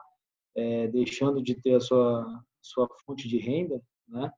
é, 0.57 0.89
deixando 0.89 1.43
de 1.43 1.55
ter 1.55 1.75
a 1.75 1.81
sua, 1.81 2.43
sua 2.61 2.89
fonte 3.05 3.29
de 3.29 3.39
renda, 3.39 3.81
né? 4.09 4.31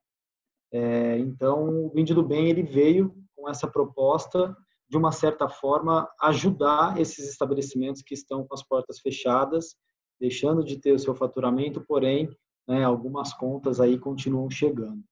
É, 0.71 1.19
então, 1.19 1.87
o 1.87 1.91
Brinde 1.91 2.13
do 2.13 2.23
Bem 2.23 2.49
ele 2.49 2.63
veio 2.63 3.15
com 3.35 3.49
essa 3.49 3.67
proposta 3.67 4.55
de 4.89 4.97
uma 4.97 5.13
certa 5.13 5.49
forma 5.49 6.09
ajudar 6.23 7.01
esses 7.01 7.29
estabelecimentos 7.29 8.03
que 8.03 8.15
estão 8.15 8.47
com 8.47 8.55
as 8.55 8.63
portas 8.63 8.99
fechadas, 9.01 9.77
deixando 10.21 10.65
de 10.65 10.79
ter 10.79 10.93
o 10.93 10.99
seu 10.99 11.15
faturamento, 11.15 11.83
porém, 11.87 12.29
né, 12.67 12.85
algumas 12.85 13.33
contas 13.33 13.81
aí 13.81 13.99
continuam 13.99 14.51
chegando. 14.51 15.03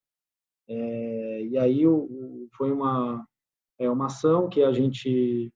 É, 0.67 1.43
e 1.43 1.57
aí 1.57 1.87
o, 1.87 1.95
o, 1.95 2.47
foi 2.55 2.71
uma 2.71 3.25
é 3.79 3.89
uma 3.89 4.07
ação 4.07 4.49
que 4.49 4.63
a 4.63 4.71
gente 4.71 5.51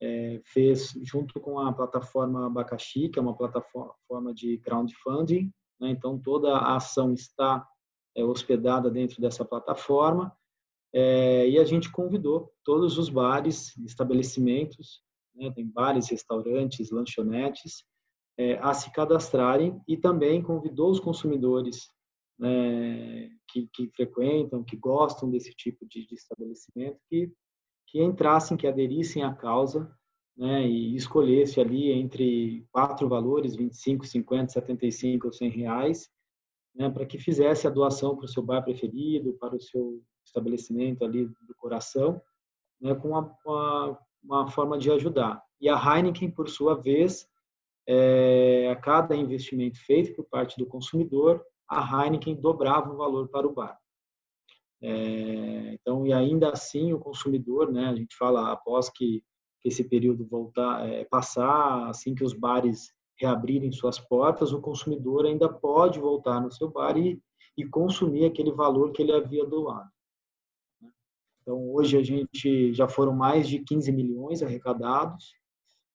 é, 0.00 0.40
fez 0.44 0.92
junto 1.02 1.40
com 1.40 1.58
a 1.58 1.72
plataforma 1.72 2.46
Abacaxi, 2.46 3.08
que 3.08 3.18
é 3.18 3.22
uma 3.22 3.36
plataforma 3.36 4.34
de 4.34 4.58
crowdfunding. 4.58 5.50
Né? 5.80 5.90
Então, 5.90 6.18
toda 6.18 6.56
a 6.56 6.76
ação 6.76 7.12
está 7.12 7.66
é, 8.16 8.24
hospedada 8.24 8.90
dentro 8.90 9.20
dessa 9.20 9.44
plataforma. 9.44 10.36
É, 10.92 11.48
e 11.48 11.58
a 11.58 11.64
gente 11.64 11.90
convidou 11.90 12.52
todos 12.64 12.98
os 12.98 13.08
bares, 13.08 13.76
estabelecimentos, 13.78 15.02
né? 15.34 15.50
tem 15.52 15.66
bares, 15.66 16.10
restaurantes, 16.10 16.90
lanchonetes, 16.90 17.84
é, 18.36 18.58
a 18.58 18.74
se 18.74 18.90
cadastrarem 18.92 19.80
e 19.86 19.96
também 19.96 20.42
convidou 20.42 20.90
os 20.90 21.00
consumidores 21.00 21.86
né, 22.38 23.30
que, 23.48 23.68
que, 23.72 23.90
frequentam, 23.94 24.64
que 24.64 24.76
gostam 24.76 25.30
desse 25.30 25.52
tipo 25.54 25.86
de, 25.86 26.06
de 26.06 26.14
estabelecimento, 26.14 26.98
que 27.08 27.32
que 27.92 28.02
entrassem, 28.02 28.56
que 28.56 28.66
aderissem 28.66 29.22
à 29.22 29.34
causa 29.34 29.94
né, 30.34 30.66
e 30.66 30.96
escolhesse 30.96 31.60
ali 31.60 31.92
entre 31.92 32.66
quatro 32.72 33.06
valores, 33.06 33.54
25, 33.54 34.06
50, 34.06 34.50
75 34.50 35.26
ou 35.26 35.32
100 35.32 35.50
reais, 35.50 36.10
né, 36.74 36.88
para 36.88 37.04
que 37.04 37.18
fizesse 37.18 37.66
a 37.66 37.70
doação 37.70 38.16
para 38.16 38.24
o 38.24 38.28
seu 38.28 38.42
bar 38.42 38.62
preferido, 38.62 39.34
para 39.34 39.54
o 39.54 39.60
seu 39.60 40.02
estabelecimento 40.24 41.04
ali 41.04 41.26
do 41.26 41.54
coração, 41.54 42.18
né, 42.80 42.94
com 42.94 43.08
uma, 43.08 43.36
uma, 43.44 43.98
uma, 44.24 44.50
forma 44.50 44.78
de 44.78 44.90
ajudar. 44.90 45.42
E 45.60 45.68
a 45.68 45.76
Heineken, 45.76 46.30
por 46.30 46.48
sua 46.48 46.74
vez, 46.74 47.28
é, 47.86 48.70
a 48.72 48.76
cada 48.76 49.14
investimento 49.14 49.78
feito 49.84 50.16
por 50.16 50.24
parte 50.24 50.56
do 50.56 50.64
consumidor, 50.64 51.44
a 51.68 52.06
Heineken 52.06 52.36
dobrava 52.36 52.90
o 52.90 52.96
valor 52.96 53.28
para 53.28 53.46
o 53.46 53.52
bar. 53.52 53.81
É, 54.82 55.74
então, 55.74 56.06
e 56.06 56.12
ainda 56.12 56.50
assim 56.50 56.92
o 56.92 56.98
consumidor, 56.98 57.70
né, 57.70 57.86
a 57.86 57.94
gente 57.94 58.16
fala 58.16 58.50
após 58.50 58.90
que, 58.90 59.22
que 59.60 59.68
esse 59.68 59.84
período 59.84 60.26
voltar, 60.26 60.88
é, 60.88 61.04
passar, 61.04 61.88
assim 61.88 62.14
que 62.14 62.24
os 62.24 62.32
bares 62.32 62.92
reabrirem 63.16 63.70
suas 63.70 64.00
portas, 64.00 64.52
o 64.52 64.60
consumidor 64.60 65.24
ainda 65.24 65.48
pode 65.48 66.00
voltar 66.00 66.40
no 66.40 66.50
seu 66.50 66.68
bar 66.68 66.98
e, 66.98 67.22
e 67.56 67.64
consumir 67.64 68.24
aquele 68.24 68.50
valor 68.50 68.90
que 68.90 69.02
ele 69.02 69.12
havia 69.12 69.46
doado. 69.46 69.88
Então, 71.40 71.72
hoje 71.72 71.96
a 71.96 72.02
gente 72.02 72.74
já 72.74 72.88
foram 72.88 73.12
mais 73.12 73.48
de 73.48 73.60
15 73.60 73.92
milhões 73.92 74.42
arrecadados, 74.42 75.32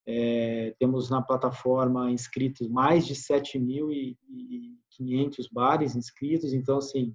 é, 0.06 0.74
temos 0.78 1.10
na 1.10 1.20
plataforma 1.20 2.10
inscritos 2.10 2.66
mais 2.68 3.06
de 3.06 3.14
7.500 3.14 5.46
bares 5.52 5.94
inscritos, 5.94 6.54
então, 6.54 6.78
assim, 6.78 7.14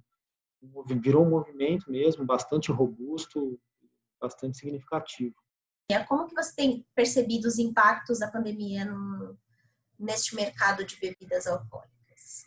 virou 1.00 1.24
um 1.24 1.30
movimento 1.30 1.90
mesmo 1.90 2.24
bastante 2.24 2.70
robusto, 2.70 3.58
bastante 4.20 4.58
significativo. 4.58 5.34
Como 6.08 6.26
que 6.26 6.34
você 6.34 6.54
tem 6.54 6.86
percebido 6.94 7.46
os 7.46 7.58
impactos 7.58 8.20
da 8.20 8.30
pandemia 8.30 8.84
no, 8.84 9.36
neste 9.98 10.34
mercado 10.34 10.84
de 10.84 10.96
bebidas 10.96 11.46
alcoólicas? 11.46 12.46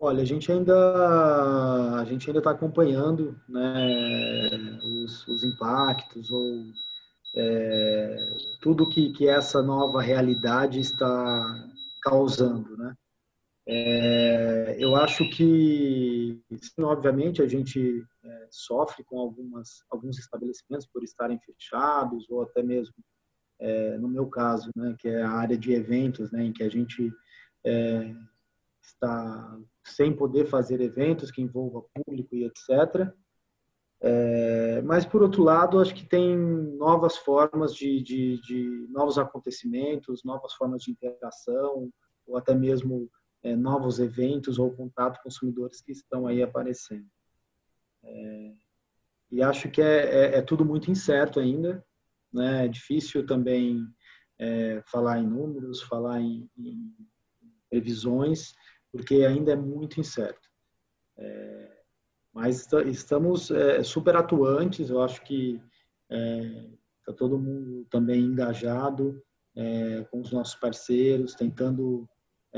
Olha, 0.00 0.22
a 0.22 0.24
gente 0.24 0.50
ainda 0.50 2.00
a 2.00 2.04
gente 2.04 2.28
ainda 2.28 2.38
está 2.38 2.52
acompanhando 2.52 3.38
né, 3.48 4.78
os, 5.04 5.26
os 5.26 5.44
impactos 5.44 6.30
ou 6.30 6.64
é, 7.36 8.16
tudo 8.60 8.88
que, 8.88 9.12
que 9.12 9.28
essa 9.28 9.60
nova 9.60 10.00
realidade 10.00 10.80
está 10.80 11.68
causando, 12.02 12.76
né? 12.76 12.94
É, 13.70 14.76
eu 14.78 14.96
acho 14.96 15.28
que, 15.28 16.42
obviamente, 16.80 17.42
a 17.42 17.46
gente 17.46 18.02
é, 18.24 18.48
sofre 18.50 19.04
com 19.04 19.18
algumas, 19.18 19.84
alguns 19.90 20.18
estabelecimentos 20.18 20.86
por 20.86 21.04
estarem 21.04 21.38
fechados, 21.40 22.30
ou 22.30 22.40
até 22.40 22.62
mesmo, 22.62 22.94
é, 23.60 23.98
no 23.98 24.08
meu 24.08 24.26
caso, 24.26 24.70
né, 24.74 24.96
que 24.98 25.06
é 25.06 25.22
a 25.22 25.30
área 25.30 25.58
de 25.58 25.74
eventos, 25.74 26.32
né, 26.32 26.44
em 26.44 26.52
que 26.52 26.62
a 26.62 26.70
gente 26.70 27.12
é, 27.62 28.14
está 28.82 29.60
sem 29.84 30.16
poder 30.16 30.46
fazer 30.46 30.80
eventos 30.80 31.30
que 31.30 31.42
envolva 31.42 31.84
público 31.92 32.34
e 32.34 32.44
etc. 32.44 33.12
É, 34.00 34.80
mas, 34.80 35.04
por 35.04 35.20
outro 35.20 35.42
lado, 35.42 35.78
acho 35.78 35.94
que 35.94 36.08
tem 36.08 36.34
novas 36.38 37.18
formas 37.18 37.74
de, 37.74 38.02
de, 38.02 38.40
de 38.40 38.86
novos 38.88 39.18
acontecimentos, 39.18 40.24
novas 40.24 40.54
formas 40.54 40.80
de 40.80 40.90
interação, 40.90 41.90
ou 42.26 42.38
até 42.38 42.54
mesmo 42.54 43.10
é, 43.42 43.54
novos 43.54 43.98
eventos 43.98 44.58
ou 44.58 44.74
contato 44.74 45.18
com 45.18 45.24
consumidores 45.24 45.80
que 45.80 45.92
estão 45.92 46.26
aí 46.26 46.42
aparecendo. 46.42 47.06
É, 48.02 48.52
e 49.30 49.42
acho 49.42 49.70
que 49.70 49.80
é, 49.80 50.06
é, 50.06 50.38
é, 50.38 50.42
tudo 50.42 50.64
muito 50.64 50.90
incerto 50.90 51.38
ainda, 51.38 51.84
né? 52.32 52.64
É 52.64 52.68
difícil 52.68 53.26
também 53.26 53.86
é, 54.38 54.82
falar 54.86 55.18
em 55.18 55.26
números, 55.26 55.82
falar 55.82 56.20
em, 56.20 56.48
em, 56.56 56.94
previsões, 57.68 58.54
porque 58.90 59.16
ainda 59.24 59.52
é 59.52 59.56
muito 59.56 60.00
incerto. 60.00 60.48
É, 61.18 61.78
mas 62.32 62.66
estamos 62.86 63.50
super 63.84 64.14
atuantes, 64.14 64.90
eu 64.90 65.02
acho 65.02 65.22
que 65.24 65.60
está 66.08 67.12
todo 67.16 67.38
mundo 67.38 67.84
também 67.90 68.20
engajado 68.20 69.20
com 70.10 70.20
os 70.20 70.30
nossos 70.30 70.54
parceiros, 70.54 71.34
tentando 71.34 72.08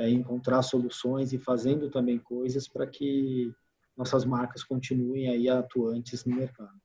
é, 0.01 0.09
encontrar 0.09 0.63
soluções 0.63 1.33
e 1.33 1.39
fazendo 1.39 1.91
também 1.91 2.19
coisas 2.19 2.67
para 2.67 2.87
que 2.87 3.53
nossas 3.97 4.25
marcas 4.25 4.65
continuem 4.65 5.29
aí 5.29 5.49
atuantes 5.49 6.25
no 6.25 6.35
mercado. 6.35 6.81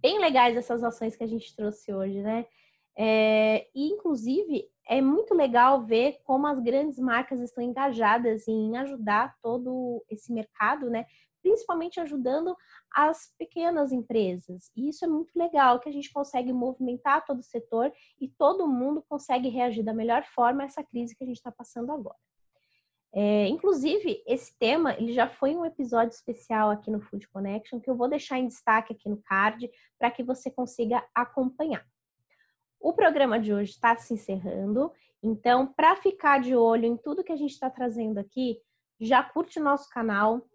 Bem 0.00 0.18
legais 0.18 0.56
essas 0.56 0.82
ações 0.82 1.14
que 1.14 1.24
a 1.24 1.26
gente 1.26 1.54
trouxe 1.54 1.92
hoje, 1.92 2.22
né? 2.22 2.46
É, 2.96 3.66
e, 3.74 3.92
inclusive, 3.92 4.64
é 4.88 5.02
muito 5.02 5.34
legal 5.34 5.84
ver 5.84 6.18
como 6.24 6.46
as 6.46 6.58
grandes 6.58 6.98
marcas 6.98 7.40
estão 7.40 7.62
engajadas 7.62 8.48
em 8.48 8.76
ajudar 8.78 9.36
todo 9.42 10.02
esse 10.08 10.32
mercado, 10.32 10.88
né? 10.88 11.04
Principalmente 11.48 11.98
ajudando 11.98 12.54
as 12.94 13.32
pequenas 13.38 13.90
empresas. 13.90 14.70
E 14.76 14.88
isso 14.90 15.04
é 15.04 15.08
muito 15.08 15.34
legal, 15.34 15.80
que 15.80 15.88
a 15.88 15.92
gente 15.92 16.12
consegue 16.12 16.52
movimentar 16.52 17.24
todo 17.24 17.38
o 17.38 17.42
setor 17.42 17.90
e 18.20 18.28
todo 18.28 18.68
mundo 18.68 19.02
consegue 19.08 19.48
reagir 19.48 19.82
da 19.82 19.94
melhor 19.94 20.24
forma 20.24 20.62
a 20.62 20.66
essa 20.66 20.84
crise 20.84 21.16
que 21.16 21.24
a 21.24 21.26
gente 21.26 21.36
está 21.36 21.50
passando 21.50 21.90
agora. 21.90 22.18
É, 23.10 23.48
inclusive, 23.48 24.22
esse 24.26 24.56
tema 24.58 24.92
ele 24.94 25.14
já 25.14 25.26
foi 25.26 25.56
um 25.56 25.64
episódio 25.64 26.14
especial 26.14 26.70
aqui 26.70 26.90
no 26.90 27.00
Food 27.00 27.26
Connection 27.28 27.80
que 27.80 27.88
eu 27.88 27.96
vou 27.96 28.06
deixar 28.06 28.38
em 28.38 28.46
destaque 28.46 28.92
aqui 28.92 29.08
no 29.08 29.16
card 29.22 29.70
para 29.98 30.10
que 30.10 30.22
você 30.22 30.50
consiga 30.50 31.02
acompanhar. 31.14 31.86
O 32.78 32.92
programa 32.92 33.40
de 33.40 33.52
hoje 33.54 33.70
está 33.70 33.96
se 33.96 34.12
encerrando, 34.12 34.92
então, 35.22 35.66
para 35.66 35.96
ficar 35.96 36.40
de 36.40 36.54
olho 36.54 36.84
em 36.84 36.96
tudo 36.96 37.24
que 37.24 37.32
a 37.32 37.36
gente 37.36 37.50
está 37.52 37.70
trazendo 37.70 38.18
aqui, 38.18 38.60
já 39.00 39.22
curte 39.22 39.58
o 39.58 39.62
nosso 39.62 39.88
canal, 39.88 40.46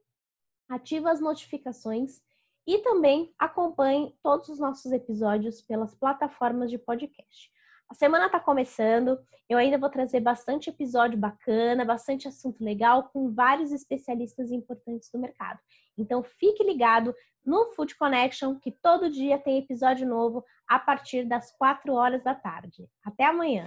ativa 0.74 1.12
as 1.12 1.20
notificações 1.20 2.22
e 2.66 2.80
também 2.80 3.34
acompanhe 3.38 4.16
todos 4.24 4.50
os 4.50 4.60
nossos 4.60 4.92
episódios 4.92 5.62
pelas 5.62 5.94
plataformas 5.94 6.70
de 6.70 6.78
podcast. 6.78 7.52
A 7.90 7.94
semana 7.94 8.26
está 8.26 8.40
começando, 8.40 9.20
eu 9.48 9.58
ainda 9.58 9.78
vou 9.78 9.90
trazer 9.90 10.20
bastante 10.20 10.70
episódio 10.70 11.18
bacana, 11.18 11.86
bastante 11.86 12.28
assunto 12.28 12.64
legal 12.64 13.10
com 13.12 13.32
vários 13.32 13.72
especialistas 13.72 14.52
importantes 14.52 15.10
do 15.12 15.20
mercado. 15.20 15.60
Então 15.98 16.24
fique 16.24 16.64
ligado 16.64 17.14
no 17.46 17.72
Food 17.74 17.96
Connection, 17.96 18.56
que 18.56 18.72
todo 18.72 19.12
dia 19.12 19.38
tem 19.38 19.60
episódio 19.60 20.08
novo 20.08 20.44
a 20.68 20.80
partir 20.80 21.26
das 21.26 21.52
4 21.52 21.94
horas 21.94 22.24
da 22.24 22.34
tarde. 22.34 22.90
Até 23.06 23.26
amanhã! 23.26 23.66